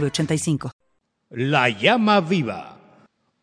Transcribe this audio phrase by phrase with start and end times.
[0.00, 0.70] 906985.
[1.30, 2.78] La llama viva.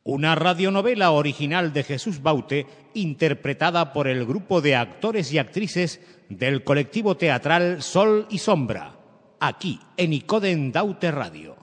[0.03, 6.63] Una radionovela original de Jesús Baute, interpretada por el grupo de actores y actrices del
[6.63, 8.95] colectivo teatral Sol y Sombra,
[9.39, 11.60] aquí en Icoden Daute Radio.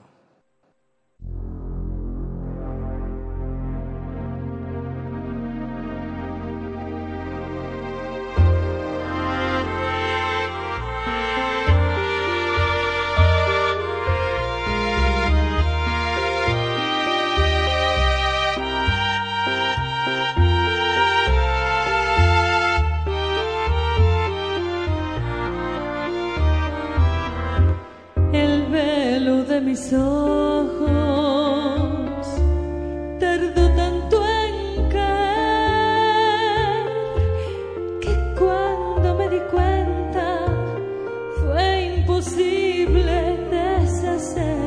[42.19, 43.17] Imposible
[43.49, 44.57] deshacer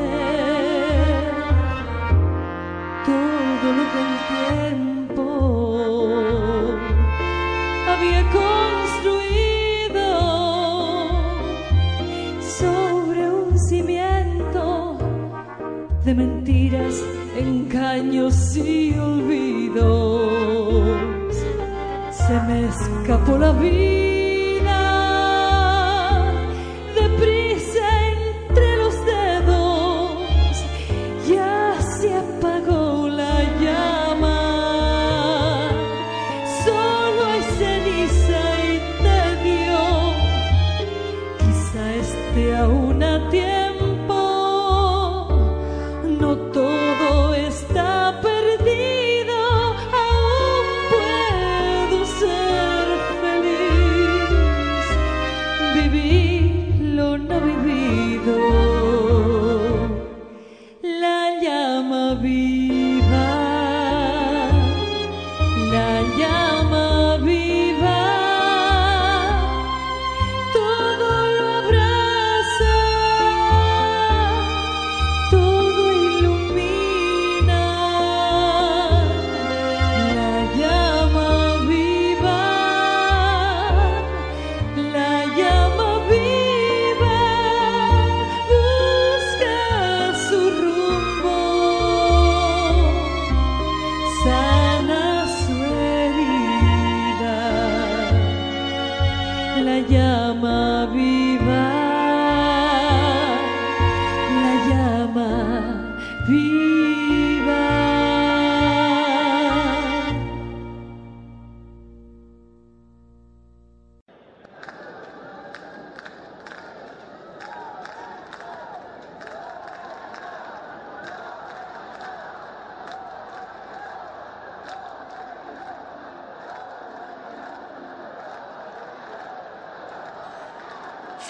[3.05, 5.27] todo lo que el tiempo
[7.89, 10.09] había construido
[12.41, 14.64] sobre un cimiento
[16.06, 16.94] de mentiras,
[17.37, 20.33] engaños y olvidos.
[22.12, 24.02] Se me escapó la vida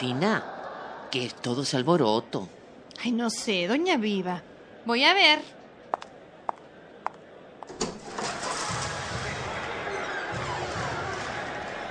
[0.03, 0.43] Fina,
[1.13, 2.49] que es todo ese alboroto.
[3.05, 4.43] Ay, no sé, doña Viva.
[4.85, 5.39] Voy a ver.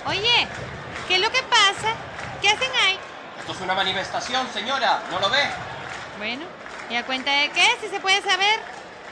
[0.06, 0.46] Oye,
[1.08, 1.96] ¿qué es lo que pasa?
[2.42, 3.00] ¿Qué hacen ahí?
[3.40, 5.44] Esto es una manifestación, señora, ¿no lo ve?
[6.18, 6.44] Bueno,
[6.90, 7.66] ¿y a cuenta de qué?
[7.80, 8.60] Si se puede saber.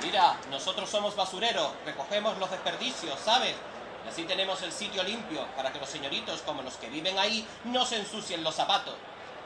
[0.04, 3.56] Mira, nosotros somos basureros, recogemos los desperdicios, ¿sabes?
[4.06, 7.46] Y así tenemos el sitio limpio para que los señoritos como los que viven ahí
[7.66, 8.96] no se ensucien los zapatos.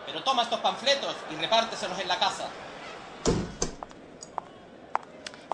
[0.05, 2.47] Pero toma estos panfletos y repárteselos en la casa.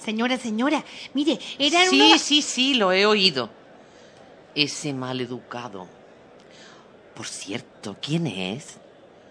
[0.04, 0.84] Señora, señora,
[1.14, 2.22] mire, eran Sí, unos...
[2.22, 3.50] sí, sí, lo he oído.
[4.56, 5.88] Ese mal educado.
[7.16, 8.78] Por cierto, ¿quién es?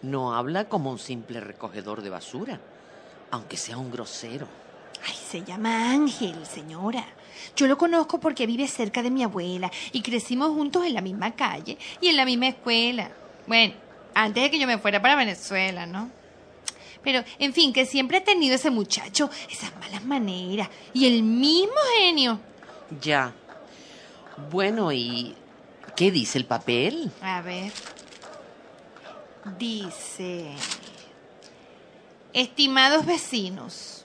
[0.02, 2.60] No habla como un simple recogedor de basura,
[3.30, 4.46] aunque sea un grosero.
[5.08, 7.04] Ay, se llama Ángel, señora.
[7.56, 11.34] Yo lo conozco porque vive cerca de mi abuela y crecimos juntos en la misma
[11.34, 13.10] calle y en la misma escuela.
[13.46, 13.74] Bueno,
[14.14, 16.10] antes de que yo me fuera para Venezuela, ¿no?
[17.02, 21.72] Pero, en fin, que siempre he tenido ese muchacho, esas malas maneras y el mismo
[21.96, 22.38] genio.
[23.00, 23.32] Ya.
[24.50, 25.34] Bueno, ¿y
[25.96, 27.10] qué dice el papel?
[27.22, 27.72] A ver.
[29.58, 30.50] Dice...
[32.34, 33.97] Estimados vecinos,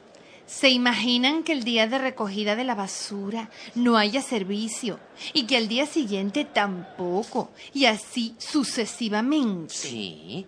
[0.53, 5.00] ¿se imaginan que el día de recogida de la basura no haya servicio
[5.33, 9.73] y que al día siguiente tampoco y así sucesivamente?
[9.73, 10.45] Sí.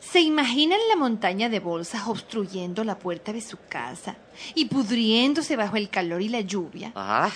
[0.00, 4.16] ¿Se imaginan la montaña de bolsas obstruyendo la puerta de su casa
[4.54, 6.92] y pudriéndose bajo el calor y la lluvia?
[6.94, 7.30] Ah,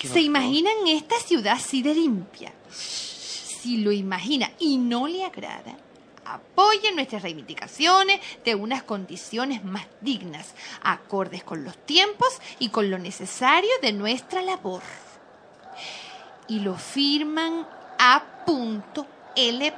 [0.00, 0.18] ¿Se horror.
[0.22, 2.52] imaginan esta ciudad así de limpia?
[2.70, 5.76] Si lo imagina y no le agrada,
[6.34, 12.98] apoyen nuestras reivindicaciones de unas condiciones más dignas, acordes con los tiempos y con lo
[12.98, 14.82] necesario de nuestra labor.
[16.48, 17.66] Y lo firman
[17.98, 19.72] A.L.M.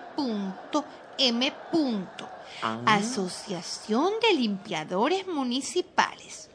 [2.62, 2.80] Ah.
[2.86, 6.48] Asociación de Limpiadores Municipales.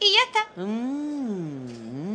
[0.00, 0.60] Y ya está.
[0.60, 1.66] Mm,
[2.08, 2.11] mm.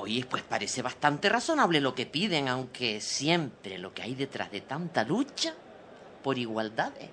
[0.00, 4.62] Oye, pues parece bastante razonable lo que piden, aunque siempre lo que hay detrás de
[4.62, 5.54] tanta lucha
[6.22, 7.10] por igualdades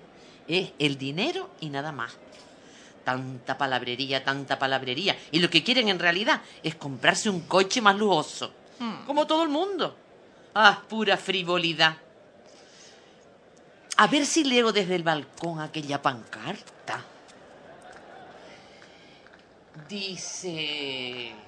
[0.48, 2.12] es el dinero y nada más.
[3.04, 5.18] Tanta palabrería, tanta palabrería.
[5.30, 8.52] Y lo que quieren en realidad es comprarse un coche más lujoso.
[9.06, 9.94] Como todo el mundo.
[10.54, 11.96] Ah, pura frivolidad.
[13.98, 17.04] A ver si leo desde el balcón aquella pancarta.
[19.88, 21.47] Dice...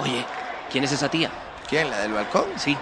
[0.00, 0.24] Oye,
[0.70, 1.30] ¿quién es esa tía?
[1.68, 1.90] ¿Quién?
[1.90, 2.46] ¿La del balcón?
[2.56, 2.76] Sí.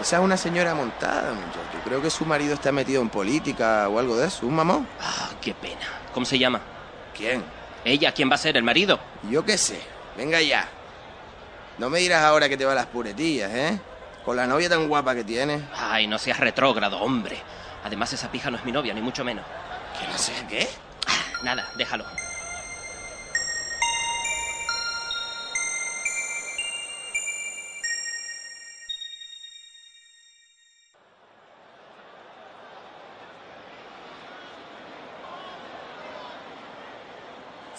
[0.00, 1.78] Esa es una señora montada, muchacho.
[1.84, 4.46] Creo que su marido está metido en política o algo de eso.
[4.46, 4.88] ¿Un mamón?
[5.00, 5.86] Ah, qué pena.
[6.12, 6.60] ¿Cómo se llama?
[7.16, 7.44] ¿Quién?
[7.84, 8.56] Ella, ¿quién va a ser?
[8.56, 8.98] ¿El marido?
[9.30, 9.80] Yo qué sé.
[10.16, 10.66] Venga ya.
[11.78, 13.78] No me dirás ahora que te va las puretillas, ¿eh?
[14.24, 15.62] Con la novia tan guapa que tienes.
[15.76, 17.36] Ay, no seas retrógrado, hombre.
[17.84, 19.44] Además, esa pija no es mi novia, ni mucho menos.
[20.00, 20.68] Que no sé qué.
[21.06, 22.04] Ah, Nada, déjalo.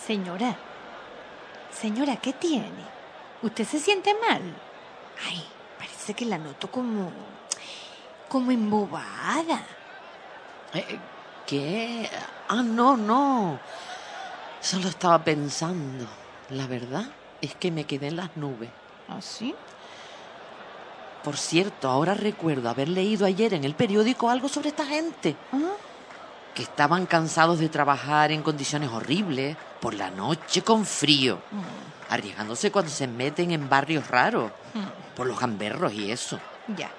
[0.05, 0.55] Señora,
[1.71, 2.85] señora, ¿qué tiene?
[3.41, 4.41] ¿Usted se siente mal?
[5.27, 5.43] Ay,
[5.79, 7.11] parece que la noto como.
[8.29, 9.65] como embobada.
[10.75, 10.99] Eh,
[11.47, 12.07] ¿Qué?
[12.47, 13.59] Ah, no, no.
[14.61, 16.05] Solo estaba pensando.
[16.49, 17.05] La verdad
[17.41, 18.69] es que me quedé en las nubes.
[19.09, 19.55] ¿Ah, sí?
[21.23, 25.35] Por cierto, ahora recuerdo haber leído ayer en el periódico algo sobre esta gente.
[25.51, 25.73] ¿Ah?
[26.55, 31.37] Que estaban cansados de trabajar en condiciones horribles, por la noche con frío,
[32.09, 34.51] arriesgándose cuando se meten en barrios raros,
[35.15, 36.39] por los gamberros y eso.
[36.75, 36.89] Ya.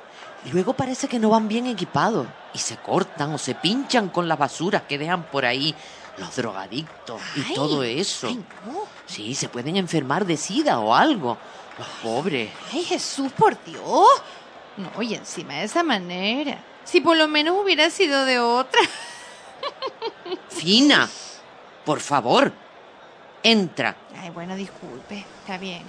[0.53, 4.39] Luego parece que no van bien equipados y se cortan o se pinchan con las
[4.39, 5.75] basuras que dejan por ahí
[6.19, 8.29] los drogadictos y todo eso.
[8.29, 8.85] ay, no.
[9.07, 11.37] Sí, se pueden enfermar de sida o algo.
[11.79, 12.51] Los pobres.
[12.73, 14.07] Ay, Jesús, por Dios.
[14.77, 16.59] No, y encima de esa manera.
[16.85, 18.81] Si por lo menos hubiera sido de otra.
[20.49, 21.09] Fina,
[21.85, 22.53] por favor,
[23.43, 23.97] entra.
[24.17, 25.25] Ay, bueno, disculpe.
[25.41, 25.83] Está bien.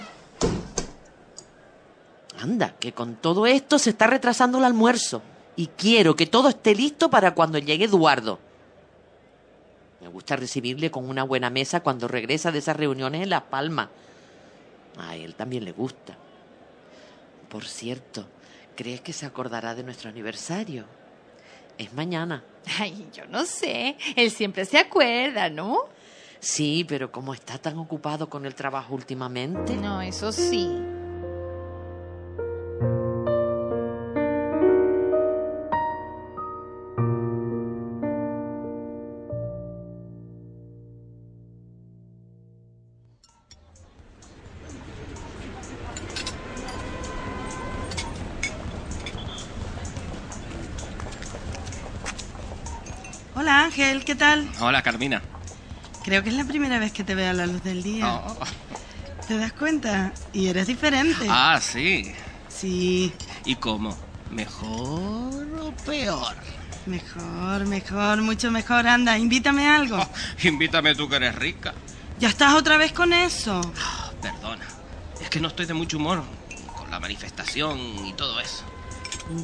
[2.39, 5.21] Anda, que con todo esto se está retrasando el almuerzo.
[5.55, 8.39] Y quiero que todo esté listo para cuando llegue Eduardo.
[10.01, 13.89] Me gusta recibirle con una buena mesa cuando regresa de esas reuniones en Las Palmas.
[14.99, 16.15] A él también le gusta.
[17.49, 18.27] Por cierto,
[18.75, 20.85] ¿crees que se acordará de nuestro aniversario?
[21.77, 22.43] Es mañana.
[22.79, 23.96] Ay, yo no sé.
[24.15, 25.77] Él siempre se acuerda, ¿no?
[26.39, 29.75] Sí, pero como está tan ocupado con el trabajo últimamente.
[29.75, 30.69] No, eso sí.
[53.39, 54.50] Hola Ángel, ¿qué tal?
[54.60, 55.22] Hola, Carmina.
[56.03, 58.08] Creo que es la primera vez que te veo a la luz del día.
[58.08, 58.36] Oh.
[59.27, 60.12] ¿Te das cuenta?
[60.34, 61.27] Y eres diferente.
[61.29, 62.12] Ah, sí.
[62.50, 63.13] Sí,
[63.46, 63.96] ¿Y cómo?
[64.32, 66.36] ¿Mejor o peor?
[66.88, 68.88] mejor, mejor, mucho mejor.
[68.88, 70.00] Anda, invítame a algo.
[70.44, 71.75] Invítame tú que eres rica.
[72.20, 73.62] ¿Ya estás otra vez con eso?
[73.79, 74.65] Ah, Perdona.
[75.22, 76.24] Es que no estoy de mucho humor
[76.75, 78.63] con la manifestación y todo eso.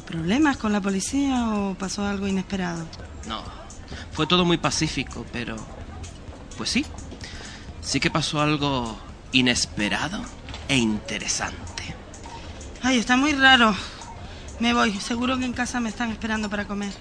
[0.04, 2.88] ¿Problemas con la policía o pasó algo inesperado?
[3.28, 3.63] No.
[4.14, 5.56] Fue todo muy pacífico, pero...
[6.56, 6.86] Pues sí.
[7.82, 8.96] Sí que pasó algo
[9.32, 10.24] inesperado
[10.68, 11.94] e interesante.
[12.82, 13.74] Ay, está muy raro.
[14.60, 14.92] Me voy.
[15.00, 16.92] Seguro que en casa me están esperando para comer.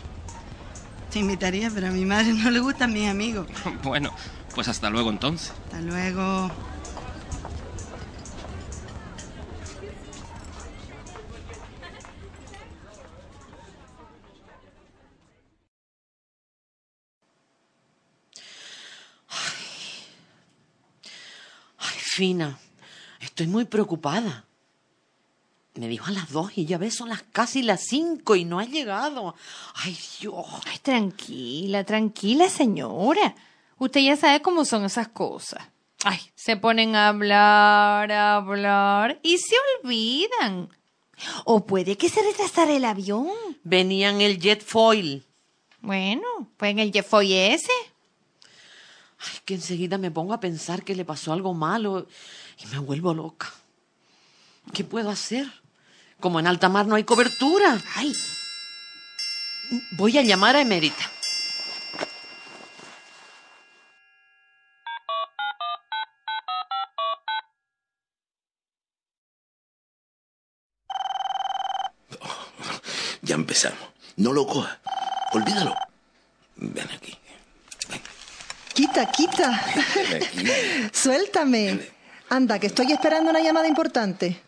[1.12, 3.48] Te invitaría, pero a mi madre no le gustan mis amigos.
[3.84, 4.12] Bueno,
[4.56, 5.54] pues hasta luego entonces.
[5.66, 6.52] Hasta luego.
[22.16, 22.60] Fina,
[23.22, 24.46] estoy muy preocupada.
[25.74, 28.60] Me dijo a las dos y ya ves, son las casi las cinco y no
[28.60, 29.34] ha llegado.
[29.74, 30.46] Ay, Dios.
[30.68, 33.34] Ay, tranquila, tranquila, señora.
[33.80, 35.64] Usted ya sabe cómo son esas cosas.
[36.04, 40.70] Ay, se ponen a hablar, a hablar y se olvidan.
[41.46, 43.32] O puede que se retrasara el avión.
[43.64, 45.26] Venía en el jet foil.
[45.82, 46.24] Bueno,
[46.58, 47.72] pues en el Jeffoy ese.
[49.26, 52.08] Ay, que enseguida me pongo a pensar que le pasó algo malo
[52.62, 53.52] y me vuelvo loca.
[54.74, 55.48] ¿Qué puedo hacer?
[56.20, 57.80] Como en alta mar no hay cobertura.
[57.96, 58.14] Ay.
[59.92, 61.10] Voy a llamar a Emérita.
[73.22, 73.80] Ya empezamos.
[74.18, 74.78] No lo cojas.
[75.34, 75.74] Olvídalo.
[76.58, 77.18] Ven aquí.
[78.74, 79.62] Quita, quita.
[80.92, 81.80] Suéltame.
[82.30, 84.42] Anda, que estoy esperando una llamada importante.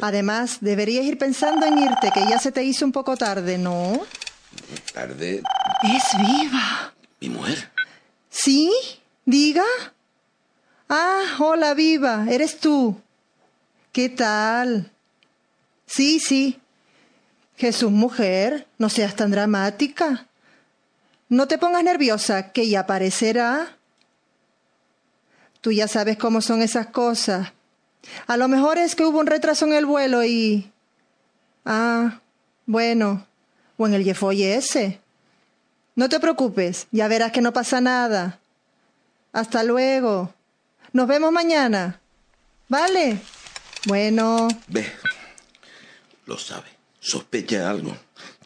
[0.00, 4.00] Además, deberías ir pensando en irte, que ya se te hizo un poco tarde, ¿no?
[4.92, 5.42] Tarde.
[5.84, 6.92] Es viva.
[7.20, 7.70] Mi mujer.
[8.28, 8.72] ¿Sí?
[9.24, 9.64] ¿Diga?
[10.88, 12.26] Ah, hola, viva.
[12.28, 13.00] ¿Eres tú?
[13.92, 14.90] ¿Qué tal?
[15.86, 16.58] Sí, sí.
[17.56, 20.26] Jesús, mujer, no seas tan dramática.
[21.28, 23.76] No te pongas nerviosa, que ya aparecerá.
[25.60, 27.52] Tú ya sabes cómo son esas cosas.
[28.26, 30.70] A lo mejor es que hubo un retraso en el vuelo y...
[31.64, 32.20] Ah,
[32.64, 33.26] bueno,
[33.76, 35.00] o en el Jeffoy ese.
[35.96, 38.38] No te preocupes, ya verás que no pasa nada.
[39.32, 40.32] Hasta luego.
[40.92, 42.00] Nos vemos mañana.
[42.68, 43.20] ¿Vale?
[43.86, 44.86] Bueno, Ve.
[46.26, 46.68] Lo sabe.
[47.00, 47.96] Sospecha algo.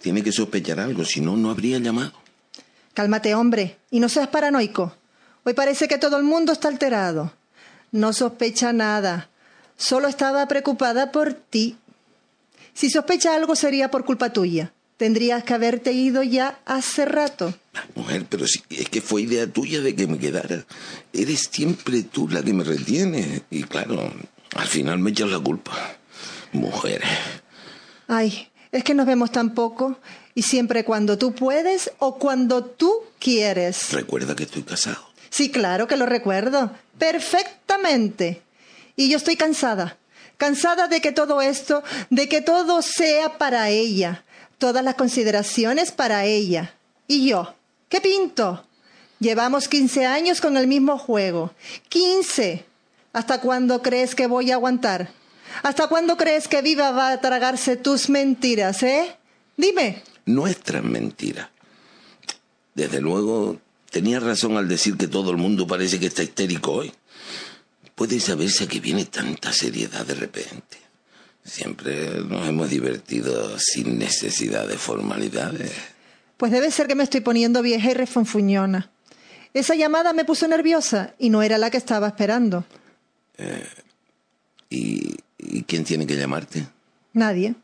[0.00, 2.22] Tiene que sospechar algo, si no, no habría llamado.
[2.94, 4.94] Cálmate, hombre, y no seas paranoico.
[5.44, 7.32] Hoy parece que todo el mundo está alterado.
[7.90, 9.28] No sospecha nada.
[9.76, 11.76] Solo estaba preocupada por ti.
[12.75, 14.72] Si sospecha algo sería por culpa tuya.
[14.96, 17.54] Tendrías que haberte ido ya hace rato.
[17.96, 20.64] Mujer, pero si es que fue idea tuya de que me quedara.
[21.12, 23.42] Eres siempre tú la que me retiene.
[23.50, 24.12] Y claro,
[24.54, 25.72] al final me echas la culpa.
[26.52, 27.02] Mujer.
[28.06, 29.99] Ay, es que nos vemos tan poco
[30.34, 33.92] y siempre cuando tú puedes o cuando tú quieres.
[33.92, 35.12] Recuerda que estoy casado.
[35.30, 36.70] Sí, claro que lo recuerdo.
[36.98, 38.42] Perfectamente.
[38.96, 39.96] Y yo estoy cansada.
[40.36, 44.24] Cansada de que todo esto, de que todo sea para ella.
[44.58, 46.74] Todas las consideraciones para ella.
[47.06, 47.54] Y yo,
[47.88, 48.64] ¿qué pinto?
[49.20, 51.52] Llevamos 15 años con el mismo juego.
[51.88, 52.64] 15.
[53.12, 55.10] ¿Hasta cuándo crees que voy a aguantar?
[55.62, 59.16] ¿Hasta cuándo crees que Viva va a tragarse tus mentiras, eh?
[59.56, 60.02] Dime.
[60.26, 61.50] Nuestra mentira.
[62.75, 63.61] Desde luego,
[63.91, 66.93] tenía razón al decir que todo el mundo parece que está histérico hoy.
[67.95, 70.79] Puede saberse a qué viene tanta seriedad de repente.
[71.45, 75.73] Siempre nos hemos divertido sin necesidad de formalidades.
[76.37, 78.91] Pues debe ser que me estoy poniendo vieja y refonfuñona.
[79.55, 82.64] Esa llamada me puso nerviosa y no era la que estaba esperando.
[84.71, 86.67] ¿Y, y quién tiene que llamarte?
[87.12, 87.55] Nadie.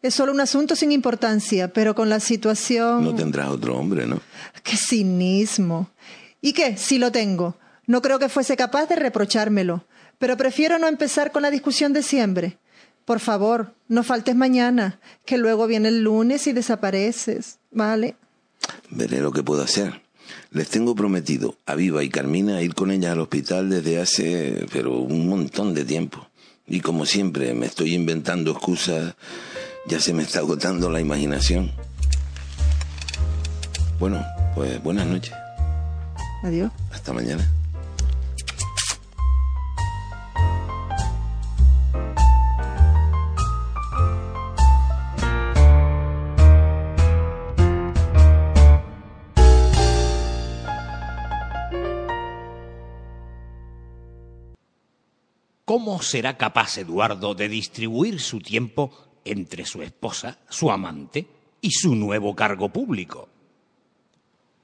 [0.00, 3.02] Es solo un asunto sin importancia, pero con la situación...
[3.02, 4.20] No tendrás otro hombre, ¿no?
[4.62, 5.90] ¡Qué cinismo!
[6.40, 6.76] ¿Y qué?
[6.76, 7.56] Si lo tengo.
[7.86, 9.84] No creo que fuese capaz de reprochármelo,
[10.18, 12.58] pero prefiero no empezar con la discusión de siempre.
[13.04, 18.16] Por favor, no faltes mañana, que luego viene el lunes y desapareces, ¿vale?
[18.90, 20.02] Veré lo que puedo hacer.
[20.50, 24.98] Les tengo prometido a Viva y Carmina ir con ellas al hospital desde hace, pero
[24.98, 26.28] un montón de tiempo.
[26.66, 29.14] Y como siempre me estoy inventando excusas,
[29.88, 31.72] ya se me está agotando la imaginación.
[33.98, 34.22] Bueno,
[34.54, 35.32] pues buenas noches.
[36.42, 36.70] Adiós.
[36.92, 37.50] Hasta mañana.
[55.64, 61.26] ¿Cómo será capaz Eduardo de distribuir su tiempo entre su esposa, su amante
[61.60, 63.28] y su nuevo cargo público?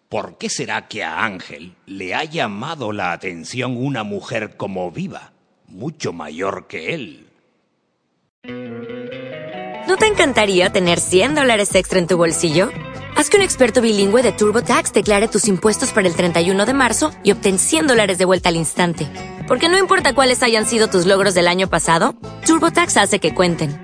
[0.08, 5.32] ¿Por qué será que a Ángel le ha llamado la atención una mujer como viva,
[5.66, 7.26] mucho mayor que él?
[9.88, 12.70] ¿No te encantaría tener 100 dólares extra en tu bolsillo?
[13.16, 17.12] Haz que un experto bilingüe de TurboTax declare tus impuestos para el 31 de marzo
[17.22, 19.08] y obtén 100 dólares de vuelta al instante.
[19.46, 22.14] Porque no importa cuáles hayan sido tus logros del año pasado,
[22.46, 23.83] TurboTax hace que cuenten.